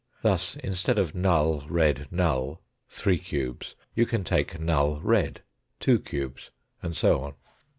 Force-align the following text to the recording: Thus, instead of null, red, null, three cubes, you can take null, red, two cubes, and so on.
Thus, 0.23 0.55
instead 0.55 0.97
of 0.97 1.13
null, 1.13 1.63
red, 1.69 2.07
null, 2.09 2.63
three 2.89 3.19
cubes, 3.19 3.75
you 3.93 4.07
can 4.07 4.23
take 4.23 4.59
null, 4.59 4.99
red, 4.99 5.41
two 5.79 5.99
cubes, 5.99 6.49
and 6.81 6.97
so 6.97 7.21
on. 7.23 7.33